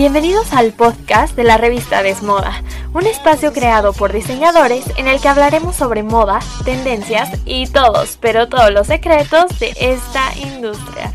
[0.00, 2.62] Bienvenidos al podcast de la revista Desmoda,
[2.94, 8.48] un espacio creado por diseñadores en el que hablaremos sobre moda, tendencias y todos, pero
[8.48, 11.12] todos los secretos de esta industria.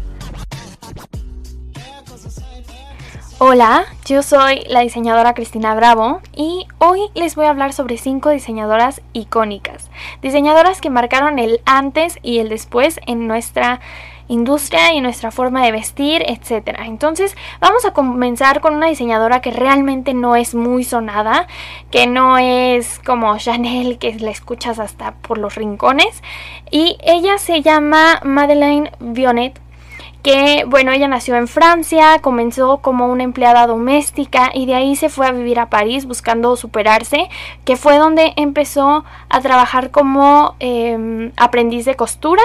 [3.39, 8.29] Hola, yo soy la diseñadora Cristina Bravo y hoy les voy a hablar sobre 5
[8.29, 9.89] diseñadoras icónicas,
[10.21, 13.81] diseñadoras que marcaron el antes y el después en nuestra
[14.27, 16.79] industria y nuestra forma de vestir, etc.
[16.85, 21.47] Entonces vamos a comenzar con una diseñadora que realmente no es muy sonada,
[21.91, 26.23] que no es como Chanel que la escuchas hasta por los rincones
[26.71, 29.59] y ella se llama Madeleine Vionnet
[30.25, 35.09] que bueno, ella nació en Francia, comenzó como una empleada doméstica y de ahí se
[35.09, 37.29] fue a vivir a París buscando superarse,
[37.63, 42.41] que fue donde empezó a trabajar como em, aprendiz de costura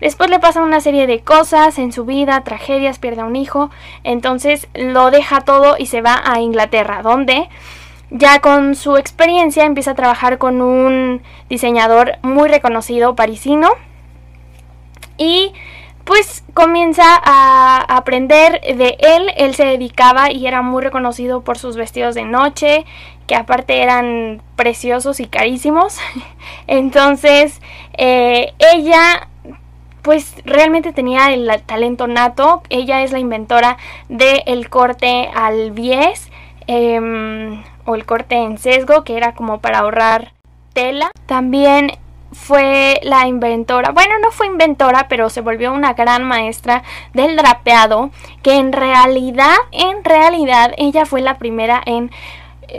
[0.00, 3.70] Después le pasan una serie de cosas en su vida, tragedias, pierde a un hijo,
[4.04, 7.48] entonces lo deja todo y se va a Inglaterra, donde
[8.10, 13.70] ya con su experiencia empieza a trabajar con un diseñador muy reconocido parisino
[15.16, 15.52] y
[16.04, 19.32] pues comienza a aprender de él.
[19.36, 22.84] Él se dedicaba y era muy reconocido por sus vestidos de noche,
[23.26, 25.98] que aparte eran preciosos y carísimos.
[26.68, 27.60] Entonces
[27.98, 29.28] eh, ella
[30.06, 32.62] pues realmente tenía el talento nato.
[32.68, 33.76] Ella es la inventora
[34.08, 36.30] del corte al bies
[36.68, 40.32] em, o el corte en sesgo, que era como para ahorrar
[40.74, 41.10] tela.
[41.26, 41.90] También
[42.30, 48.10] fue la inventora, bueno, no fue inventora, pero se volvió una gran maestra del drapeado,
[48.42, 52.12] que en realidad, en realidad, ella fue la primera en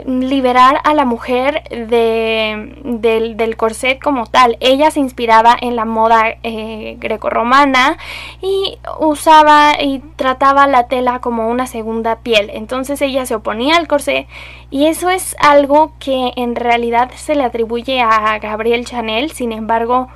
[0.06, 4.56] liberar a la mujer de, del, corset como tal.
[4.60, 7.98] Ella se inspiraba en la moda eh, grecorromana
[8.40, 12.50] y usaba y trataba la tela como una segunda piel.
[12.52, 14.26] Entonces ella se oponía al corset
[14.70, 19.32] y eso es algo que en realidad se le atribuye a Gabriel Chanel.
[19.32, 20.08] Sin embargo,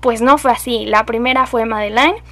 [0.00, 0.86] pues no fue así.
[0.86, 2.22] La primera fue Madeleine.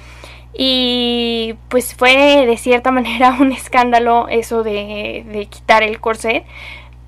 [0.53, 6.45] Y pues fue de cierta manera un escándalo eso de, de quitar el corset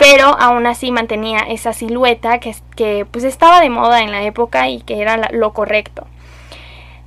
[0.02, 4.68] pero aún así mantenía esa silueta que, que pues estaba de moda en la época
[4.68, 6.07] y que era lo correcto.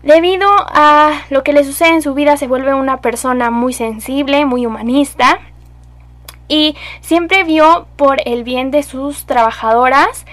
[0.05, 4.45] Debido a lo que le sucede en su vida se vuelve una persona muy sensible,
[4.45, 5.41] muy humanista
[6.47, 10.25] y siempre vio por el bien de sus trabajadoras.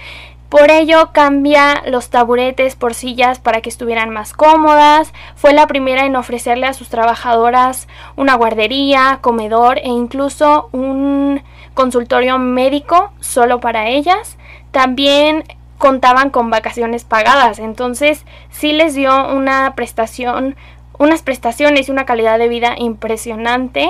[0.52, 5.14] Por ello cambia los taburetes por sillas para que estuvieran más cómodas.
[5.34, 11.42] Fue la primera en ofrecerle a sus trabajadoras una guardería, comedor e incluso un
[11.72, 14.36] consultorio médico solo para ellas.
[14.72, 15.44] También
[15.78, 20.54] contaban con vacaciones pagadas, entonces sí les dio una prestación,
[20.98, 23.88] unas prestaciones y una calidad de vida impresionante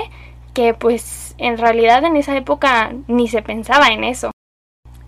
[0.54, 4.31] que pues en realidad en esa época ni se pensaba en eso.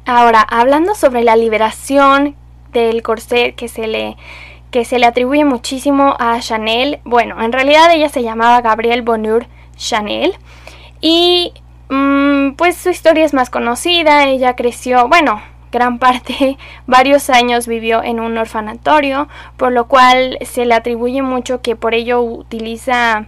[0.06, 2.36] Ahora, hablando sobre la liberación
[2.72, 4.16] del corset que se le
[4.70, 9.46] que se le atribuye muchísimo a Chanel, bueno, en realidad ella se llamaba Gabrielle Bonheur
[9.76, 10.34] Chanel
[11.00, 11.52] y
[11.88, 18.02] Mm, pues su historia es más conocida, ella creció, bueno, gran parte, varios años vivió
[18.02, 23.26] en un orfanatorio, por lo cual se le atribuye mucho que por ello utiliza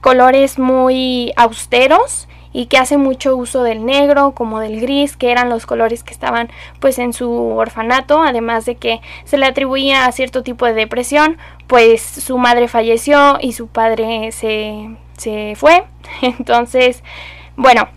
[0.00, 5.48] colores muy austeros y que hace mucho uso del negro como del gris, que eran
[5.48, 10.12] los colores que estaban pues en su orfanato, además de que se le atribuía a
[10.12, 15.84] cierto tipo de depresión, pues su madre falleció y su padre se, se fue,
[16.22, 17.02] entonces
[17.56, 17.88] bueno,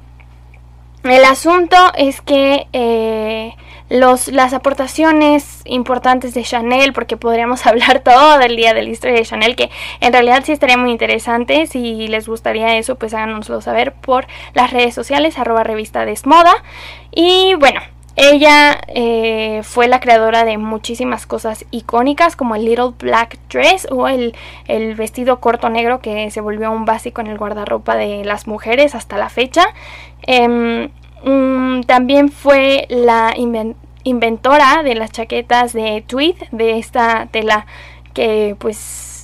[1.04, 3.54] el asunto es que eh,
[3.90, 9.18] los, las aportaciones importantes de Chanel, porque podríamos hablar todo el día de la historia
[9.18, 9.70] de Chanel, que
[10.00, 11.68] en realidad sí estaría muy interesante.
[11.68, 16.64] Si les gustaría eso, pues háganoslo saber por las redes sociales, arroba revista Desmoda.
[17.12, 17.82] Y bueno,
[18.18, 24.08] ella eh, fue la creadora de muchísimas cosas icónicas como el Little Black Dress o
[24.08, 24.34] el,
[24.96, 29.18] vestido corto negro que se volvió un básico en el guardarropa de las mujeres hasta
[29.18, 29.66] la fecha.
[30.22, 30.90] Em,
[31.24, 33.34] mm, también fue la
[34.04, 37.66] inventora de las chaquetas de tweed, de esta tela
[38.14, 39.16] que pues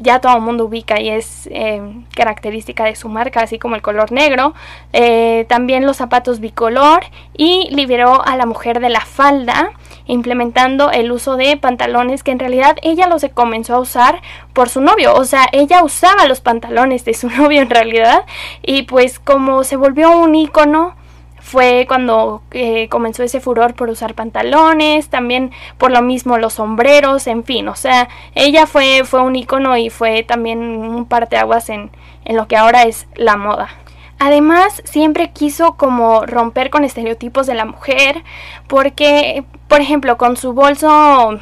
[0.00, 1.82] ya todo el mundo ubica y es eh,
[2.16, 4.54] característica de su marca, así como el color negro.
[4.92, 7.04] Eh, también los zapatos bicolor
[7.36, 9.72] y liberó a la mujer de la falda,
[10.06, 14.22] implementando el uso de pantalones que en realidad ella los comenzó a usar
[14.54, 15.14] por su novio.
[15.14, 18.24] O sea, ella usaba los pantalones de su novio en realidad
[18.62, 20.96] y pues como se volvió un icono
[21.40, 27.26] fue cuando eh, comenzó ese furor por usar pantalones, también por lo mismo los sombreros,
[27.26, 31.90] en fin, o sea, ella fue, fue un icono y fue también un parteaguas en,
[32.24, 33.68] en lo que ahora es la moda.
[34.18, 38.22] Además, siempre quiso como romper con estereotipos de la mujer,
[38.66, 41.40] porque, por ejemplo, con su bolso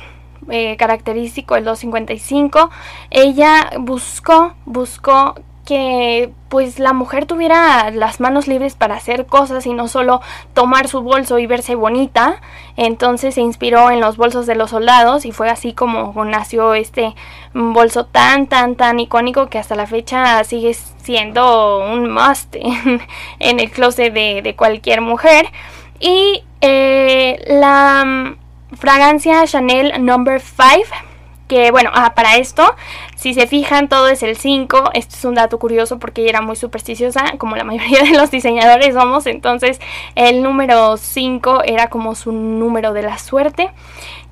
[0.48, 2.70] eh, característico, el 255,
[3.10, 5.34] ella buscó, buscó
[5.68, 10.22] que pues la mujer tuviera las manos libres para hacer cosas y no solo
[10.54, 12.40] tomar su bolso y verse bonita.
[12.78, 17.14] Entonces se inspiró en los bolsos de los soldados y fue así como nació este
[17.52, 23.02] bolso tan tan tan icónico que hasta la fecha sigue siendo un must en,
[23.60, 25.52] el closet de, cualquier mujer.
[26.00, 31.08] Y eh, la mm, fragancia Chanel Number 5
[31.48, 32.76] que bueno, ah, para esto,
[33.18, 34.90] si se fijan, todo es el 5.
[34.94, 38.30] Esto es un dato curioso porque ella era muy supersticiosa, como la mayoría de los
[38.30, 39.26] diseñadores somos.
[39.26, 39.80] Entonces,
[40.14, 43.70] el número 5 era como su número de la suerte.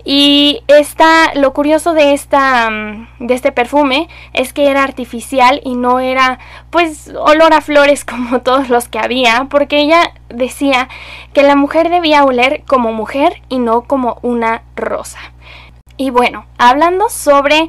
[0.04, 5.74] Y esta, lo curioso de, esta, mm, de este perfume es que era artificial y
[5.74, 6.38] no era
[6.70, 10.88] pues olor a flores como todos los que había, porque ella decía
[11.32, 15.18] que la mujer debía oler como mujer y no como una rosa.
[15.96, 17.68] Y bueno, hablando sobre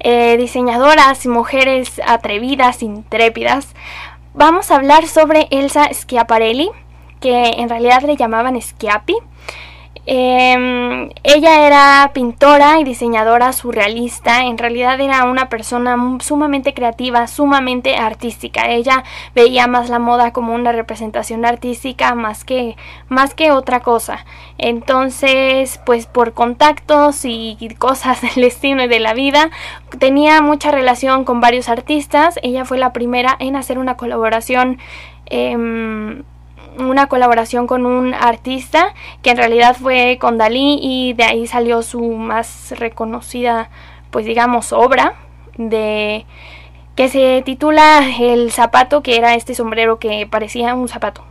[0.00, 3.74] eh, diseñadoras y mujeres atrevidas, intrépidas,
[4.34, 6.70] vamos a hablar sobre Elsa Schiaparelli,
[7.20, 9.16] que en realidad le llamaban Schiapi.
[10.10, 17.94] Em, ella era pintora y diseñadora surrealista, en realidad era una persona sumamente creativa, sumamente
[17.94, 18.70] artística.
[18.70, 22.76] Ella veía más la moda como una representación artística más que,
[23.10, 24.24] más que otra cosa.
[24.56, 29.50] Entonces, pues por contactos y cosas del destino y de la vida,
[29.98, 32.38] tenía mucha relación con varios artistas.
[32.42, 34.78] Ella fue la primera en hacer una colaboración.
[35.26, 36.24] Eh,
[36.78, 41.82] una colaboración con un artista que en realidad fue con Dalí y de ahí salió
[41.82, 43.70] su más reconocida
[44.10, 45.14] pues digamos obra
[45.56, 46.24] de
[46.98, 51.22] que se titula El zapato, que era este sombrero que parecía un zapato.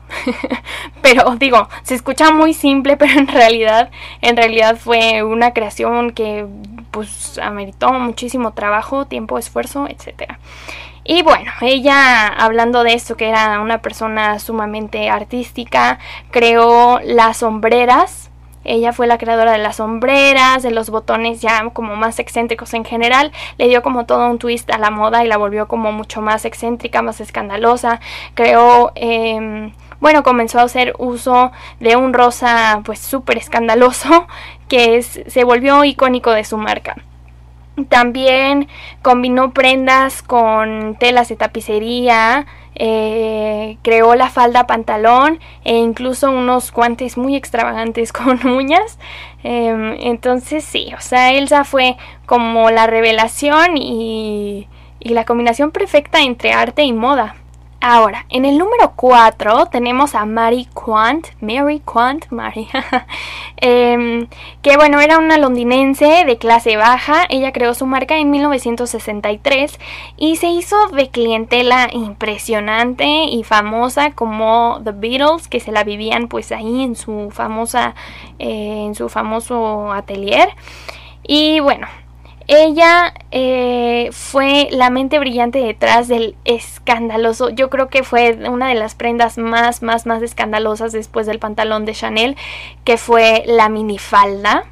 [1.02, 3.92] pero digo, se escucha muy simple, pero en realidad,
[4.22, 6.46] en realidad fue una creación que
[6.92, 10.40] pues ameritó muchísimo trabajo, tiempo, esfuerzo, etcétera.
[11.10, 16.00] Y bueno, ella hablando de esto, que era una persona sumamente artística,
[16.32, 18.30] creó las sombreras.
[18.66, 22.84] Ella fue la creadora de las sombreras, de los botones ya como más excéntricos en
[22.84, 23.32] general.
[23.58, 26.44] Le dio como todo un twist a la moda y la volvió como mucho más
[26.44, 28.02] excéntrica, más escandalosa.
[28.36, 28.92] Creó...
[28.96, 29.72] Em,
[30.02, 34.28] bueno, comenzó a hacer uso de un rosa pues súper escandaloso
[34.68, 36.98] que es, se volvió icónico de su marca.
[37.90, 38.68] También
[39.04, 47.18] combinó prendas con telas de tapicería, eh, creó la falda pantalón e incluso unos guantes
[47.18, 48.98] muy extravagantes con uñas.
[49.44, 54.68] Em, entonces sí, o sea, Elsa fue como la revelación y,
[55.00, 57.36] y la combinación perfecta entre arte y moda.
[57.80, 62.68] Ahora, en el número 4 tenemos a Mary Quant, Mary Quant, Mary,
[63.58, 64.28] em,
[64.64, 69.80] que bueno, era una londinense de clase baja, ella creó su marca en 1963
[70.18, 76.30] y se hizo de clientela impresionante y famosa como The Beatles, que se la vivían
[76.30, 77.94] pues ahí en su famosa,
[78.40, 80.50] eh, en su famoso atelier.
[81.24, 81.88] Y bueno,
[82.48, 88.76] ella eh, fue la mente brillante detrás del escandaloso, yo creo que fue una de
[88.76, 92.38] las prendas más, más, más escandalosas después del pantalón de Chanel,
[92.86, 94.66] que fue la minifalda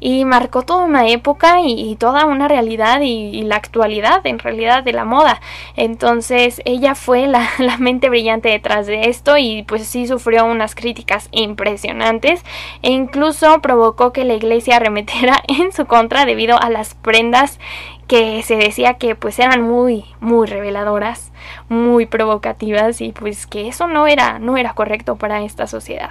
[0.00, 4.92] y marcó toda una época y, toda una realidad y, la actualidad en realidad de
[4.92, 5.40] la moda.
[5.76, 10.74] Entonces ella fue la, la, mente brillante detrás de esto y pues sí sufrió unas
[10.74, 12.44] críticas impresionantes
[12.82, 17.58] e incluso provocó que la iglesia arremetiera en su contra debido a las prendas
[18.06, 21.32] que se decía que pues eran muy muy reveladoras,
[21.68, 26.10] muy provocativas y pues que eso no era no era correcto para esta sociedad.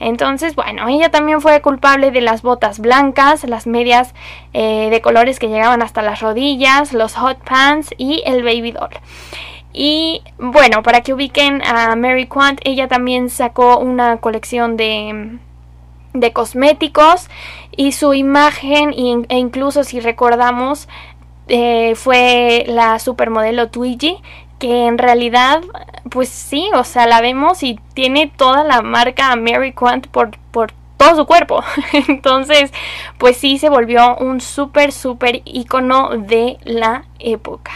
[0.00, 4.14] Entonces, bueno, ella también fue culpable de las botas blancas, las medias
[4.52, 8.90] eh, de colores que llegaban hasta las rodillas, los hot pants y el baby doll.
[9.72, 15.38] Y bueno, para que ubiquen a Mary Quant, ella también sacó una colección de
[16.14, 17.28] de cosméticos
[17.76, 18.94] y su imagen
[19.28, 20.88] e incluso si recordamos
[21.48, 24.18] eh, fue la supermodelo Twiggy
[24.58, 25.62] que en realidad
[26.10, 30.72] pues sí, o sea, la vemos y tiene toda la marca Mary Quant por, por
[30.96, 31.62] todo su cuerpo.
[32.08, 32.72] Entonces,
[33.18, 37.72] pues sí se volvió un súper, súper icono de la época.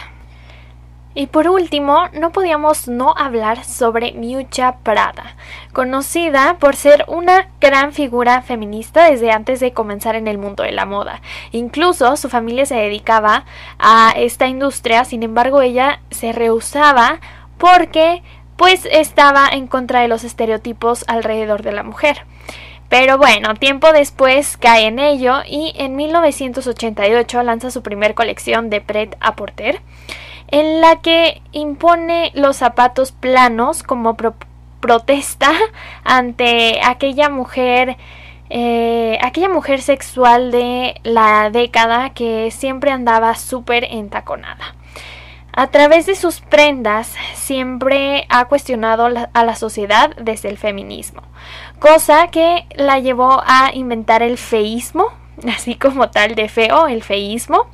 [1.18, 5.34] Y por último, no podíamos no hablar sobre Miuccia Prada,
[5.72, 10.70] conocida por ser una gran figura feminista desde antes de comenzar en el mundo de
[10.70, 11.20] la moda.
[11.50, 13.46] Incluso su familia se dedicaba
[13.80, 17.18] a esta industria, sin embargo ella se rehusaba
[17.58, 18.22] porque
[18.56, 22.26] pues estaba en contra de los estereotipos alrededor de la mujer.
[22.88, 28.80] Pero bueno, tiempo después cae en ello y en 1988 lanza su primer colección de
[28.80, 29.82] Pret a Porter,
[30.48, 34.16] en la que impone los zapatos planos como
[34.80, 35.52] protesta
[36.04, 37.96] ante aquella mujer
[38.50, 44.74] eh, aquella mujer sexual de la década que siempre andaba súper entaconada.
[45.52, 51.22] A través de sus prendas siempre ha cuestionado a la sociedad desde el feminismo,
[51.78, 55.08] cosa que la llevó a inventar el feísmo,
[55.48, 57.66] así como tal de feo, el feísmo,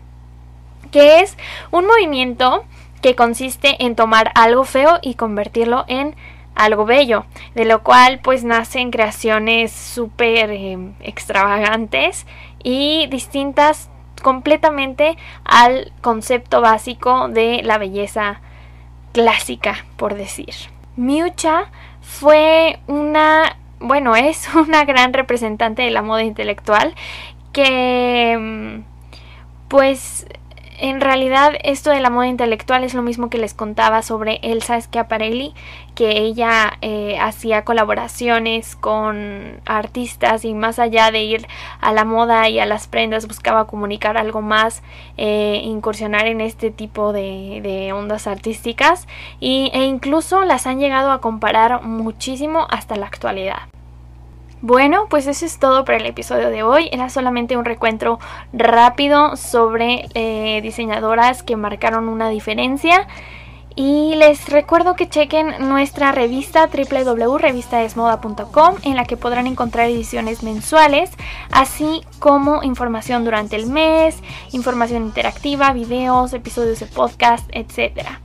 [0.95, 1.37] que es
[1.73, 2.65] un movimiento
[3.03, 6.15] que consiste en tomar algo feo y convertirlo en
[6.55, 12.27] algo bello, de lo cual pues nacen creaciones súper eh, extravagantes
[12.63, 13.91] y distintas
[14.23, 18.41] completamente al concepto básico de la belleza
[19.11, 20.55] clásica, por decir.
[20.95, 21.73] Miucha
[22.03, 26.95] fue una, bueno, es una gran representante de la moda intelectual
[27.53, 28.95] que mm,
[29.67, 30.29] pues
[30.85, 34.79] en realidad esto de la moda intelectual es lo mismo que les contaba sobre Elsa
[34.79, 35.55] Schiaparelli,
[35.95, 41.47] que ella eh, hacía colaboraciones con artistas y más allá de ir
[41.81, 44.83] a la moda y a las prendas buscaba comunicar algo más,
[45.17, 49.09] eh, incursionar en este tipo de, de ondas artísticas
[49.41, 53.71] y, e incluso las han llegado a comparar muchísimo hasta la actualidad.
[54.66, 56.88] Bueno, pues eso es todo para el episodio de hoy.
[56.90, 58.18] Era solamente un recuentro
[58.54, 63.06] rápido sobre eh, diseñadoras que marcaron una diferencia.
[63.76, 71.11] Y les recuerdo que chequen nuestra revista www.revistaesmoda.com en la que podrán encontrar ediciones mensuales,
[71.50, 74.16] así como información durante el mes,
[74.52, 78.23] información interactiva, videos, episodios de podcast, etcétera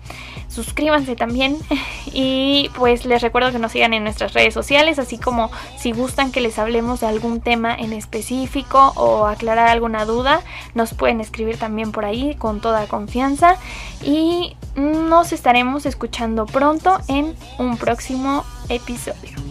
[0.63, 1.58] suscríbanse también
[2.13, 6.32] y pues les recuerdo que nos sigan en nuestras redes sociales, así como si gustan
[6.32, 10.42] que les hablemos de algún tema en específico o aclarar alguna duda,
[10.74, 13.56] nos pueden escribir también por ahí con toda confianza
[14.04, 19.49] y nos estaremos escuchando pronto en un próximo episodio.